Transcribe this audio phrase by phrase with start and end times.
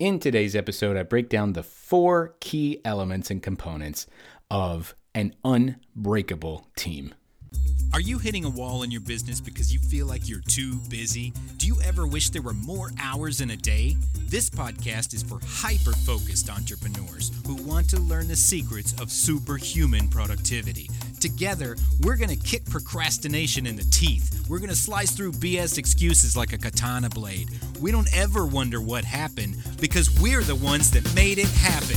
[0.00, 4.08] In today's episode, I break down the four key elements and components
[4.50, 7.14] of an unbreakable team.
[7.92, 11.32] Are you hitting a wall in your business because you feel like you're too busy?
[11.58, 13.96] Do you ever wish there were more hours in a day?
[14.28, 20.08] This podcast is for hyper focused entrepreneurs who want to learn the secrets of superhuman
[20.08, 20.90] productivity.
[21.24, 24.46] Together, we're going to kick procrastination in the teeth.
[24.46, 27.48] We're going to slice through BS excuses like a katana blade.
[27.80, 31.96] We don't ever wonder what happened because we're the ones that made it happen.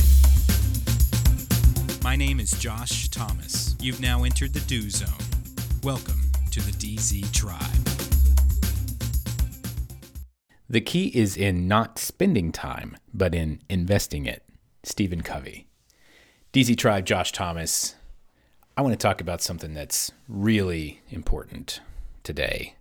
[2.02, 3.76] My name is Josh Thomas.
[3.82, 5.10] You've now entered the Do Zone.
[5.82, 7.60] Welcome to the DZ Tribe.
[10.70, 14.42] The key is in not spending time, but in investing it.
[14.84, 15.66] Stephen Covey.
[16.54, 17.94] DZ Tribe, Josh Thomas.
[18.78, 21.80] I want to talk about something that's really important
[22.22, 22.76] today.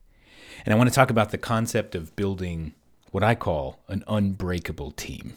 [0.63, 2.75] And I want to talk about the concept of building
[3.09, 5.33] what I call an unbreakable team.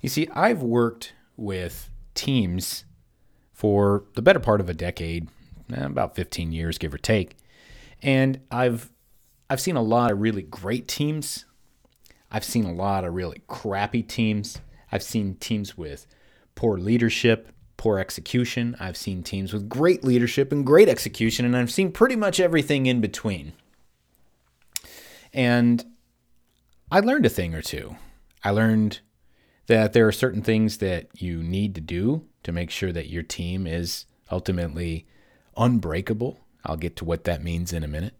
[0.00, 2.84] You see, I've worked with teams
[3.52, 5.26] for the better part of a decade,
[5.74, 7.34] eh, about 15 years, give or take.
[8.00, 8.88] And I've
[9.50, 11.44] I've seen a lot of really great teams.
[12.30, 14.60] I've seen a lot of really crappy teams.
[14.92, 16.06] I've seen teams with
[16.54, 17.48] poor leadership,
[17.78, 18.76] poor execution.
[18.78, 22.84] I've seen teams with great leadership and great execution, and I've seen pretty much everything
[22.84, 23.54] in between.
[25.32, 25.86] And
[26.90, 27.96] I learned a thing or two.
[28.44, 29.00] I learned
[29.68, 33.22] that there are certain things that you need to do to make sure that your
[33.22, 35.06] team is ultimately
[35.56, 36.40] unbreakable.
[36.64, 38.14] I'll get to what that means in a minute.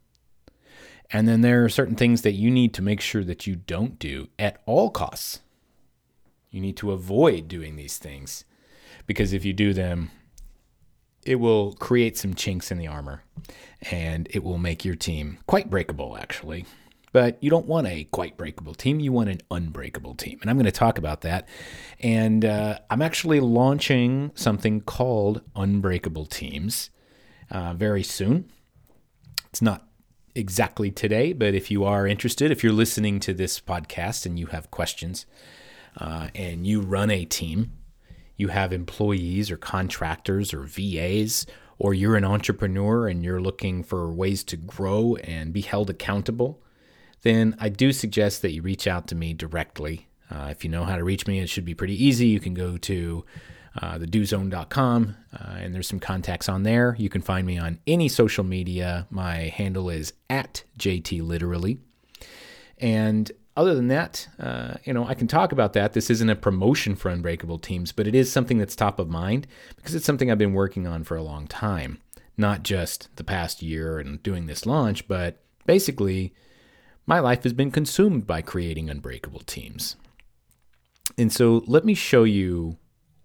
[1.10, 3.98] And then there are certain things that you need to make sure that you don't
[3.98, 5.40] do at all costs.
[6.50, 8.44] You need to avoid doing these things
[9.08, 10.12] because if you do them,
[11.24, 13.24] it will create some chinks in the armor
[13.90, 16.64] and it will make your team quite breakable, actually.
[17.10, 19.00] But you don't want a quite breakable team.
[19.00, 20.38] You want an unbreakable team.
[20.42, 21.48] And I'm going to talk about that.
[22.00, 26.90] And uh, I'm actually launching something called Unbreakable Teams
[27.50, 28.50] uh, very soon.
[29.48, 29.88] It's not
[30.34, 34.46] exactly today, but if you are interested, if you're listening to this podcast and you
[34.48, 35.24] have questions
[35.96, 37.72] uh, and you run a team,
[38.38, 41.44] you have employees or contractors or VAs,
[41.78, 46.62] or you're an entrepreneur and you're looking for ways to grow and be held accountable,
[47.22, 50.08] then I do suggest that you reach out to me directly.
[50.30, 52.28] Uh, if you know how to reach me, it should be pretty easy.
[52.28, 53.24] You can go to
[53.80, 56.96] uh, thedozone.com, uh, and there's some contacts on there.
[56.98, 59.06] You can find me on any social media.
[59.10, 61.78] My handle is at JT Literally.
[62.78, 65.92] And other than that, uh, you know, I can talk about that.
[65.92, 69.48] This isn't a promotion for Unbreakable Teams, but it is something that's top of mind
[69.74, 71.98] because it's something I've been working on for a long time.
[72.36, 76.32] Not just the past year and doing this launch, but basically,
[77.04, 79.96] my life has been consumed by creating Unbreakable Teams.
[81.16, 82.76] And so let me show you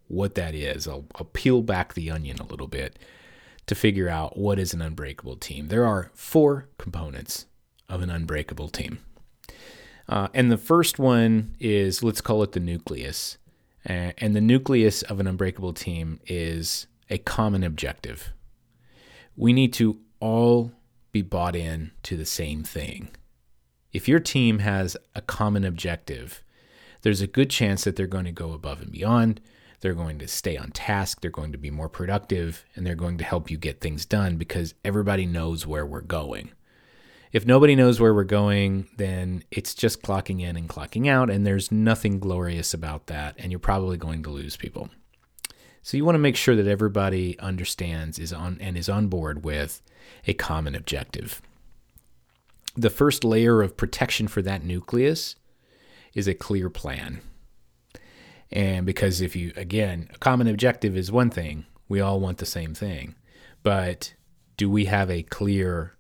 [0.07, 0.88] what that is.
[0.88, 2.97] I'll, I'll peel back the onion a little bit
[3.67, 5.67] to figure out what is an unbreakable team.
[5.67, 7.45] There are four components
[7.88, 8.97] of an unbreakable team.
[10.07, 13.37] Uh, and the first one is let's call it the nucleus.
[13.87, 18.31] Uh, and the nucleus of an unbreakable team is a common objective.
[19.35, 20.71] We need to all
[21.11, 23.09] be bought in to the same thing.
[23.91, 26.43] If your team has a common objective,
[27.01, 29.41] there's a good chance that they're going to go above and beyond.
[29.81, 31.21] They're going to stay on task.
[31.21, 34.37] They're going to be more productive and they're going to help you get things done
[34.37, 36.51] because everybody knows where we're going.
[37.33, 41.45] If nobody knows where we're going, then it's just clocking in and clocking out, and
[41.45, 44.89] there's nothing glorious about that, and you're probably going to lose people.
[45.81, 49.44] So you want to make sure that everybody understands is on and is on board
[49.44, 49.81] with
[50.27, 51.41] a common objective.
[52.75, 55.35] The first layer of protection for that nucleus
[56.13, 57.21] is a clear plan.
[58.51, 62.45] And because if you, again, a common objective is one thing, we all want the
[62.45, 63.15] same thing.
[63.63, 64.13] But
[64.55, 65.97] do we have a clear,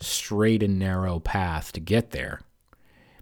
[0.00, 2.40] straight and narrow path to get there?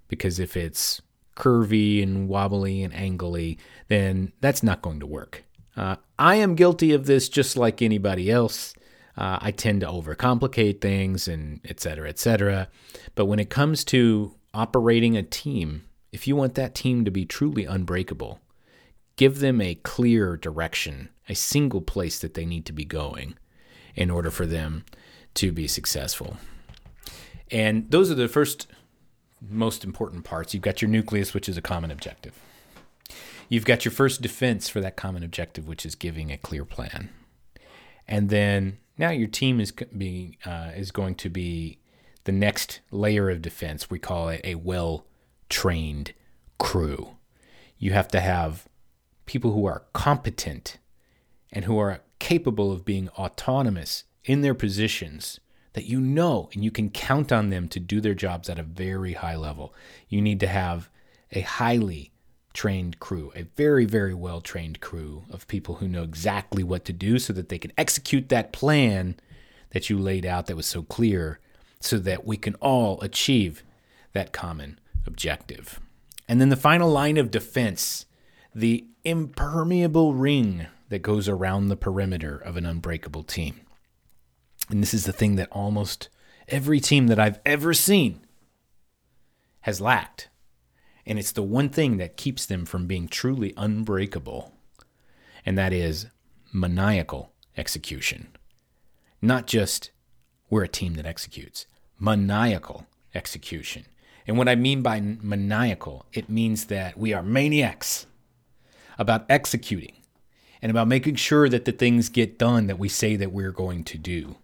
[0.09, 1.03] Because if it's
[1.37, 3.59] curvy and wobbly and angly,
[3.89, 5.45] then that's not going to work.
[5.77, 8.75] Uh, I am guilty of this just like anybody else.
[9.17, 12.69] Uh, I tend to overcomplicate things and et cetera, et cetera.
[13.15, 17.25] But when it comes to operating a team, if you want that team to be
[17.25, 18.41] truly unbreakable,
[19.17, 23.35] give them a clear direction, a single place that they need to be going
[23.95, 24.85] in order for them
[25.35, 26.37] to be successful.
[27.51, 28.67] And those are the first
[29.41, 30.53] most important parts.
[30.53, 32.35] You've got your nucleus, which is a common objective.
[33.49, 37.11] You've got your first defense for that common objective, which is giving a clear plan.
[38.07, 41.79] And then now your team is being uh, is going to be
[42.25, 43.89] the next layer of defense.
[43.89, 45.07] We call it a well
[45.49, 46.13] trained
[46.59, 47.17] crew.
[47.79, 48.69] You have to have
[49.25, 50.79] people who are competent
[51.53, 55.39] and who are capable of being autonomous in their positions
[55.73, 58.63] that you know and you can count on them to do their jobs at a
[58.63, 59.75] very high level.
[60.09, 60.89] You need to have
[61.33, 62.13] a highly
[62.53, 66.93] trained crew, a very, very well trained crew of people who know exactly what to
[66.93, 69.17] do so that they can execute that plan
[69.71, 71.39] that you laid out that was so clear
[71.81, 73.63] so that we can all achieve
[74.13, 75.79] that common objective.
[76.27, 78.07] And then the final line of defense,
[78.55, 83.61] the impermeable ring that goes around the perimeter of an unbreakable team.
[84.69, 86.09] And this is the thing that almost
[86.49, 88.21] every team that I've ever seen
[89.63, 90.29] has lacked.
[91.07, 94.53] And it's the one thing that keeps them from being truly unbreakable.
[95.47, 96.07] And that is
[96.53, 98.29] maniacal execution.
[99.23, 99.91] Not just
[100.51, 101.67] we're a team that executes,
[101.99, 103.87] maniacal execution.
[104.27, 108.07] And what I mean by maniacal, it means that we are maniacs
[108.99, 109.95] about executing
[110.61, 113.85] and about making sure that the things get done that we say that we're going
[113.85, 114.37] to do.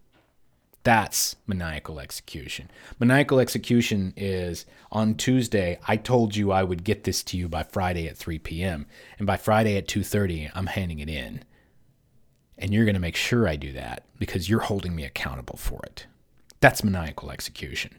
[0.85, 2.71] That's maniacal execution.
[2.99, 7.63] Maniacal execution is on Tuesday, I told you I would get this to you by
[7.63, 8.87] Friday at 3 p.m.
[9.19, 11.43] And by Friday at 2:30, I'm handing it in.
[12.59, 15.81] And you're going to make sure I do that because you're holding me accountable for
[15.85, 16.07] it.
[16.61, 17.97] That's maniacal execution.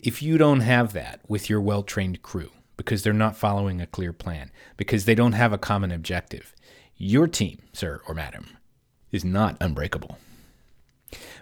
[0.00, 4.12] If you don't have that with your well-trained crew because they're not following a clear
[4.12, 6.54] plan, because they don't have a common objective,
[6.96, 8.56] your team, sir or madam,
[9.12, 10.18] is not unbreakable.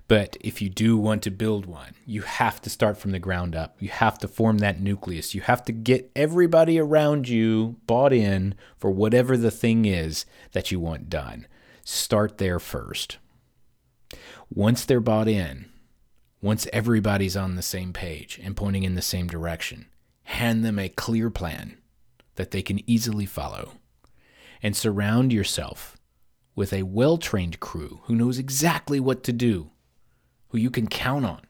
[0.08, 3.54] But if you do want to build one, you have to start from the ground
[3.54, 3.76] up.
[3.78, 5.34] You have to form that nucleus.
[5.34, 10.70] You have to get everybody around you bought in for whatever the thing is that
[10.70, 11.46] you want done.
[11.84, 13.18] Start there first.
[14.52, 15.70] Once they're bought in,
[16.42, 19.86] once everybody's on the same page and pointing in the same direction,
[20.24, 21.78] hand them a clear plan
[22.34, 23.72] that they can easily follow
[24.62, 25.96] and surround yourself
[26.54, 29.70] with a well trained crew who knows exactly what to do,
[30.52, 31.40] who you can count on,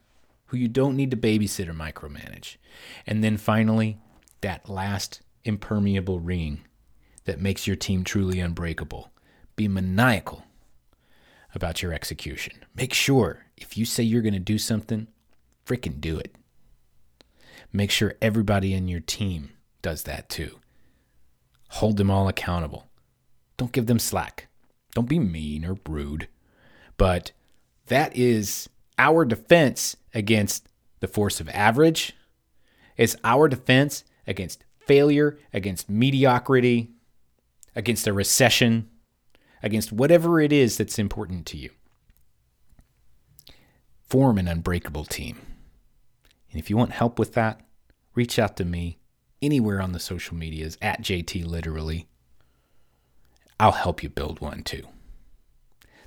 [0.46, 2.56] who you don't need to babysit or micromanage.
[3.04, 3.98] And then finally,
[4.42, 6.60] that last impermeable ring
[7.24, 9.10] that makes your team truly unbreakable.
[9.56, 10.44] Be maniacal
[11.52, 12.64] about your execution.
[12.76, 15.08] Make sure if you say you're going to do something,
[15.66, 16.36] freaking do it.
[17.72, 19.50] Make sure everybody in your team
[19.82, 20.60] does that too.
[21.70, 22.86] Hold them all accountable.
[23.56, 24.46] Don't give them slack.
[24.94, 26.28] Don't be mean or rude.
[26.96, 27.32] But
[27.86, 28.68] that is
[29.02, 30.68] our defense against
[31.00, 32.14] the force of average.
[32.96, 36.92] It's our defense against failure, against mediocrity,
[37.74, 38.88] against a recession,
[39.60, 41.70] against whatever it is that's important to you.
[44.08, 45.40] Form an unbreakable team.
[46.52, 47.60] And if you want help with that,
[48.14, 48.98] reach out to me
[49.40, 52.06] anywhere on the social medias at JT Literally.
[53.58, 54.86] I'll help you build one too.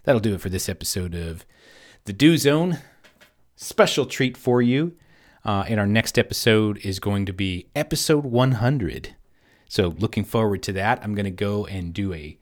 [0.03, 1.45] That'll do it for this episode of
[2.05, 2.77] The Do Zone.
[3.55, 4.95] Special treat for you.
[5.43, 9.15] Uh, and our next episode is going to be episode 100.
[9.67, 11.03] So, looking forward to that.
[11.03, 12.37] I'm going to go and do a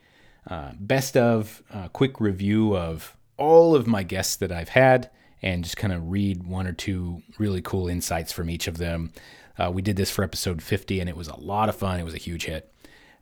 [0.50, 5.10] uh, best of uh, quick review of all of my guests that I've had
[5.42, 9.13] and just kind of read one or two really cool insights from each of them.
[9.57, 12.01] Uh, we did this for episode 50 and it was a lot of fun.
[12.01, 12.69] It was a huge hit.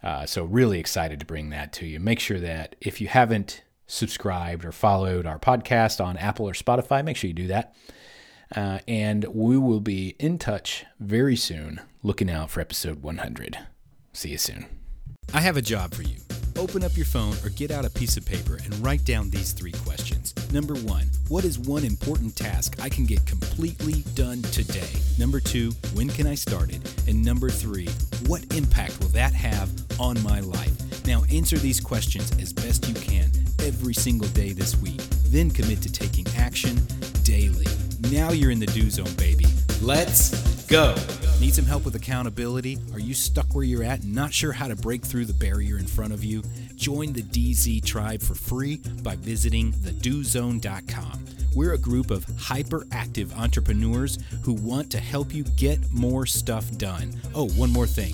[0.01, 1.99] Uh, so, really excited to bring that to you.
[1.99, 7.03] Make sure that if you haven't subscribed or followed our podcast on Apple or Spotify,
[7.03, 7.75] make sure you do that.
[8.55, 13.57] Uh, and we will be in touch very soon, looking out for episode 100.
[14.13, 14.65] See you soon.
[15.33, 16.17] I have a job for you.
[16.57, 19.53] Open up your phone or get out a piece of paper and write down these
[19.53, 20.33] three questions.
[20.51, 24.89] Number one, what is one important task I can get completely done today?
[25.17, 27.07] Number two, when can I start it?
[27.07, 27.87] And number three,
[28.27, 29.69] what impact will that have
[29.99, 31.05] on my life?
[31.05, 35.01] Now answer these questions as best you can every single day this week.
[35.25, 36.79] Then commit to taking action
[37.23, 37.67] daily.
[38.11, 39.45] Now you're in the do zone, baby.
[39.81, 40.95] Let's go.
[41.39, 42.77] Need some help with accountability?
[42.93, 45.77] Are you stuck where you're at and not sure how to break through the barrier
[45.77, 46.43] in front of you?
[46.75, 51.25] Join the DZ tribe for free by visiting thedozone.com.
[51.55, 57.19] We're a group of hyperactive entrepreneurs who want to help you get more stuff done.
[57.35, 58.13] Oh, one more thing.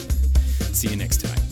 [0.81, 1.50] See you next time.